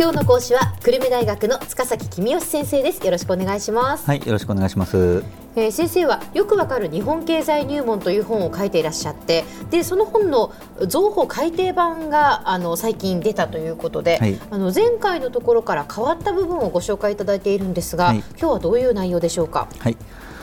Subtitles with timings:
[0.00, 3.04] 今日の講師は久留米大学の塚崎君吉先生です。
[3.04, 4.06] よろしくお願いします。
[4.06, 5.22] はいよろしくお願いします。
[5.56, 10.54] えー、先生はよくわかる日本経済入門という本を書いていらっしゃってでその本の
[10.86, 19.68] 造法改訂版があの最近出たということで、はい、あの前回のところから変わった部分をご紹介いただいているんですが、はい、今日はどういう内容でしょうか？
[19.80, 19.98] はい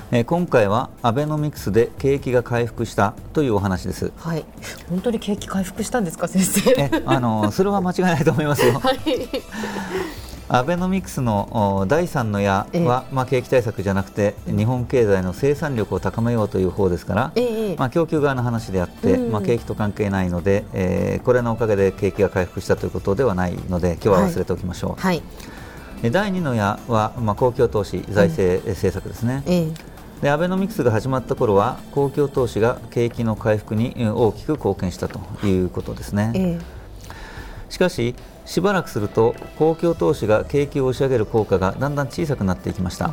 [0.10, 4.14] えー、今回はアベノミクスで景気が回復したというお話です。
[4.18, 4.46] はい。
[4.90, 7.04] 本当に景気回復したんですか先生？
[7.06, 8.80] あのそれは間違いないと思いますよ。
[8.80, 8.98] はい。
[10.50, 17.34] アベノミクスの第三の矢は、まあ、景気対策じゃなくて日本経済の生産力を高めようという方ですから、
[17.78, 25.02] まあ、供給側の話であって、まあ、景気と関係ないので、えー、これのおかげで景気が回復したということではないので今日は忘れておきましょう。
[25.02, 25.22] はい、
[26.02, 29.44] はい、第二の矢は、まあ、公共投資財政政策ですね。
[30.22, 36.60] でアベノミクスが始まった頃は公共投資が景気の回復に大きく貢献したということですね。
[37.70, 43.12] しかししばらくすると公共投資が景気を押し上げる効果がだんだん小さくなっていきました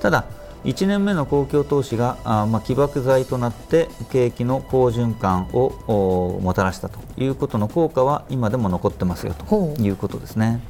[0.00, 0.26] ただ
[0.64, 10.60] 1年目の公共投資があ、まあ、起爆剤となって景気の好循環をもたらしたということの効果は今でも残ってますよということですね。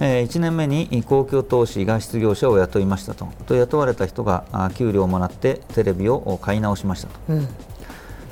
[0.00, 3.28] えー、1年目に公共投資が失業者を雇いましたと。
[3.54, 7.48] 雇われた人が給料をもらってテレビを買い直しましたと、うん、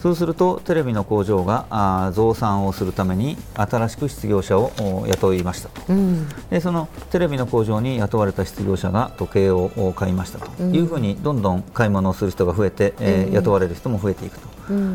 [0.00, 10.48] そうするとテレビの工場が増産をするために新しく失業者を雇いましたと、うん、でそのテレビの工場に雇われた失業者が時計を買いましたと。
[10.62, 14.48] いうふうにどんどん買い物をする人が増えて、うん、えー、雇われる人も増えていくと。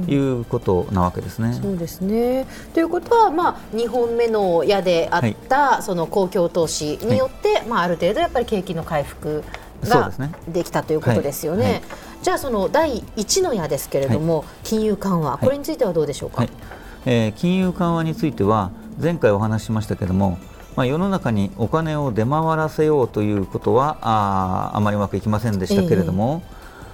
[0.08, 1.58] いうことなわけですね。
[1.60, 2.46] そうですね。
[2.76, 9.44] ということは、まあ、2本目の矢であった、はい、その公共投資によって、はい、まあ、ある程度やっぱり景気の回復
[9.82, 10.12] が
[10.48, 11.64] できたということですよね。
[11.64, 11.74] はい。
[11.74, 11.84] はい、
[12.24, 16.48] じゃあその第1の矢ですけれども、はい、金融緩和、これについてはどうでしょうか、
[17.06, 20.38] えー、金融緩和については前回お話ししましたけれども、
[20.78, 26.44] まあ、世の中にお金を出回らせようということはああまりうまくいきませんでしたけれども、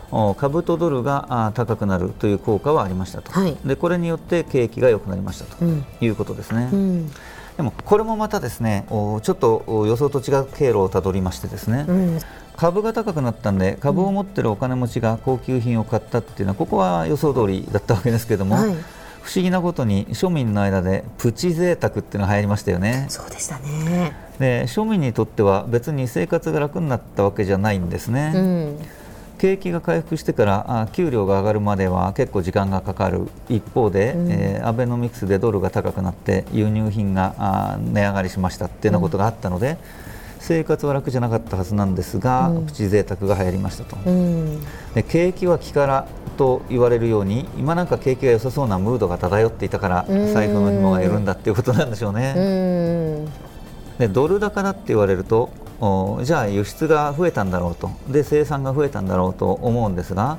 [0.09, 5.63] えー、株とドルが高くなるという効果はありましたと、はい、でこれによって景気が良くなりましたと
[6.01, 6.69] いうことですね。
[6.73, 6.79] うん。
[6.79, 7.11] うん
[7.59, 12.19] でもこれもまたですねちょっと予想と違う経路をたどりましてですね、うん、
[12.59, 18.73] 株が高くなったんで株を持っているお金持ちが高級品を買ったっていうのはここは予想通りだったわけですけれども、はい、
[19.21, 23.05] 不思議なことに庶民の間でプチ贅沢っていうのが流行りましたよね。
[23.07, 24.13] そうでしたね。
[24.39, 28.33] で庶民にとっては別に生活が楽になったわけじゃないんですね。
[28.35, 28.77] うん。
[29.37, 33.29] 景気が回復してからあ給料が上がるまでは結構時間がかかる。
[33.47, 39.77] 一方で、うん、えー、アベノミクスでドルが高くなって輸入品があ値上がりしましたっていうようなことがあったので、うん、
[40.39, 44.61] 生活は楽じゃなかったはずなんですが、うん、プチ贅沢が流行りましたと、うん、
[44.93, 46.07] で景気は気から
[46.37, 53.27] と言われるように今なんか景気が良さそうなムードが漂っていたから財布の紐が緩んだっていうことなんでしょうね。
[53.99, 55.51] でドル高だって言われると
[56.23, 57.91] じゃあ輸出が増えたんだろうと。
[58.07, 60.37] で生産が増えたんだろうと思うんですが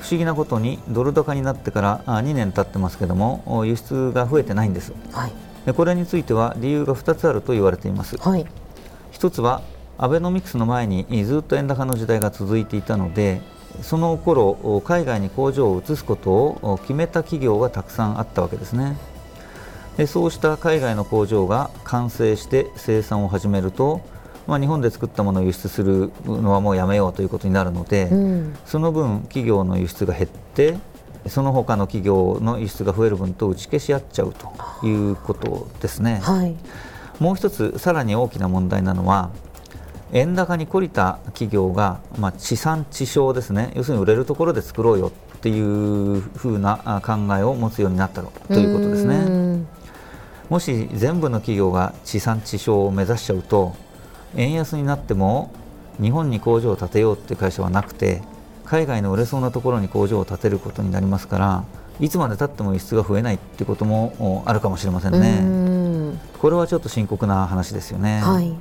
[0.00, 5.32] 不思議なことにドル高になってから2年経ってますけども輸出が増えてないんです、はい、
[5.66, 8.46] でこれについては理由が2つあると言われています、はい、
[9.12, 9.62] 1つは
[9.96, 13.40] アベノミクスの前にずっと円高の時代が続いていたので
[13.82, 18.96] その頃海外に工場を移すことを決めた企業がたくさんあったわけですね。
[19.96, 24.00] でそうした海外の工場が完成して生産を始めると
[24.48, 30.78] まあ、日本で作ったものを輸出するのはもうやめようということになるので、うん、その分、企業の輸出が減って
[31.26, 36.20] その他の企業の輸出が増える分と打ち消し合っちゃうということですね。
[36.22, 36.56] はい、
[37.20, 39.30] もう一つさらに大きな問題なのは
[40.12, 49.64] 円高に懲りた企業が、まあ、地産地消ですね要するに売れるところで作ろうよっていうふうな考えを持つようになったということですね。
[50.48, 53.74] もし全部の企業が地産地消を目指しちゃうと
[54.34, 55.52] 円安になっても
[56.00, 58.22] 日本に工場を建てようっていう会社はなくて
[58.64, 61.64] 海外の売れそうなところに工場を建てることになりますから
[62.00, 65.67] いつまでたっても輸出が増えないっていうこともあるかもしれませんね。
[66.40, 68.20] これはちょっと深刻な話ですよね。
[68.20, 68.54] はい、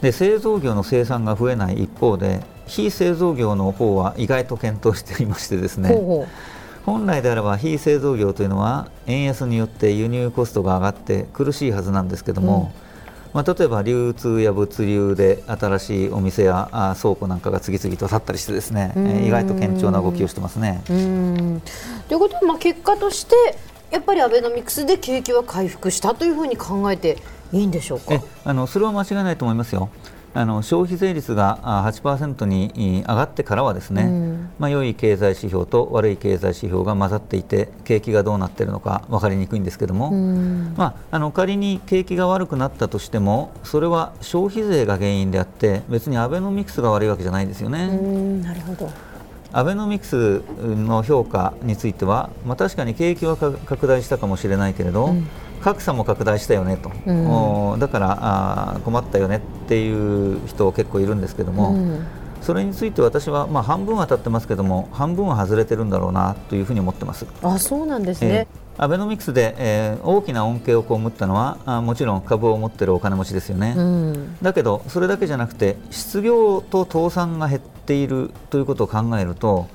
[0.00, 5.94] で製造業の生産が増えない一方で非製造業の方は意外と検討していましてですね。
[6.86, 12.90] 本来であれば非製造業というのは円安によって輸入コストが上がって苦しいはずなんですけども、うん。
[13.32, 18.92] まあ、例えば流通や物流で新しいお店やあ倉庫なんかが次々と立ったりしてですね、
[19.24, 20.82] 意外と堅調な動きをしてますね。
[20.86, 23.36] ということは、まあ、結果として
[23.90, 27.18] やっぱりアベノミクスで景気は回復したというふうに考えて
[27.52, 28.22] いいんでしょうか？
[28.44, 29.88] あのそれは間違いないと思いますよ。
[30.32, 40.12] あの消費税率が8%に上がってからはですね、まあ、良い経済指標と悪い経済指標が混ざっていて景気がどうなっているのか分かりにくいんですけども、
[40.76, 47.88] まあ、あの仮に景気が悪くなったとしてもそれは消費税が原因であって別にアベノミクスが悪いわけじゃないですよね。
[48.40, 48.88] なるほど
[49.52, 55.26] アベノミクスの評価については、まあ、確かに景気は拡大したかもしれないけれど、うん、
[55.60, 62.06] 格差も拡大したよねと、うん、だからあ困ったよねっていう人結構いるんですけども、うん
[62.40, 67.26] それについて私は、まあ、半分は当たってますけども半分は外れてるんだろうなというふうに思ってます。
[67.42, 68.46] あそうなんですね、
[68.76, 79.68] えー、アベノミクスで、えー、大きな恩恵を被ったのはあもちろん株を持っているお金持ちですよね、うん、だけどそれだけじゃなくて失業と倒産が減っているということを考えると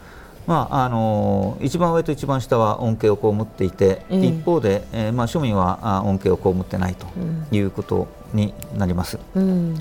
[0.48, 7.08] まああのー、一番上と一番下は恩恵を被っていて、うん、一方で、えーまあ、庶民は恩恵を被ってないと
[7.52, 9.18] いうことになります。
[9.36, 9.76] うん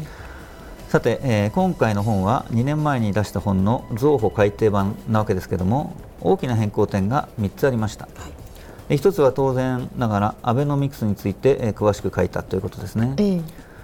[0.89, 8.11] さて、えー、今回の本は2年前に出した本の増補改訂版なわけですけれども大きな変更点が3つありました、は
[8.89, 13.43] い、1つは当然ながらアベノミクスについて、えー、詳しく書いたということですね、えー、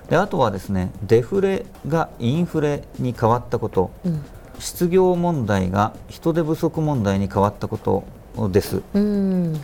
[0.09, 4.25] であとはですねデフレがインフレに変わったこと、うん、
[4.61, 8.05] 失業問題が人手不足問題に変わったこと
[8.51, 9.61] です、うん。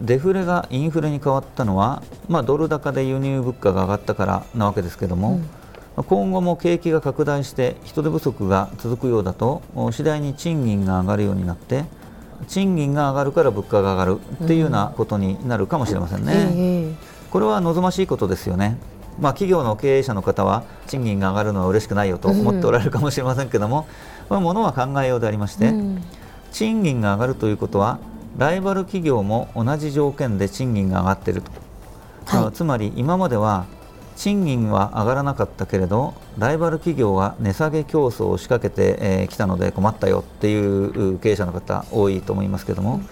[0.00, 5.50] デフレがインフレに変わったのは、まあ、ドル高で輸入物価が上がったからなわけですけれども、うん
[6.06, 11.84] 今後も景気が拡大して人手不足が続くようだと次第に賃金が上がるようになって
[12.46, 16.94] 賃金が上がるから物価が上がるっていうようなことになるかもしれませんね。
[17.30, 18.78] これは望ましいことですよね。
[19.20, 23.88] まあ、企業の経営者の方は賃金が上がるのは嬉しくないよと思っておられるかもしれませんけども、
[24.28, 25.74] まあ、ものは考えようでありまして、
[26.52, 27.98] 賃金が上がるということは
[28.36, 31.50] ライバル企業も同じ条件で賃金が上がっていると、
[32.26, 33.66] はい、つまり今までは
[34.18, 43.08] 賃金は上がらなかったけれどライバル企業は値下げ競争を仕掛けてき、えー、たので困ったよっていう経営者の方多いと思いますけども、うん、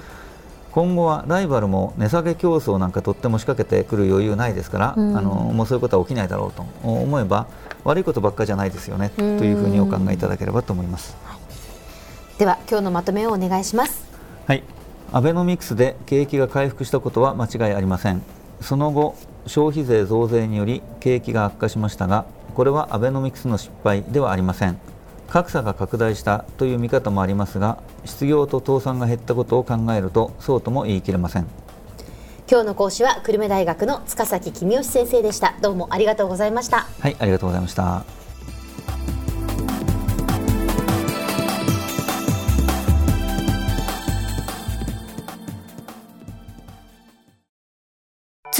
[0.73, 7.47] 今後はライバルも値下げ競争なんかとっても仕掛けてくる余裕ないですから、うん、あのもうそういうことは起きないだろうと思えば
[7.85, 14.06] 悪いことばっかじゃないですよねというふうにお考えいただければと思います、はい、では今日のまとめをお願いします。
[14.47, 14.62] はい。
[15.12, 18.23] アベノミクスで景気が回復したことは間違いありません
[18.61, 19.14] その後
[19.47, 24.79] 消費税増税により景気が悪化しましたがこれはアベノミクスの失敗ではありません。
[25.29, 31.47] 格差が拡大したという見方もありますが失業と倒産が減ったことを考えるとそうとも言い切れません。
[32.49, 35.55] 今日の講師は久留米大学の塚崎公義先生でした。
[35.61, 36.87] どうもありがとうございました。
[37.00, 38.25] はいありがとうございました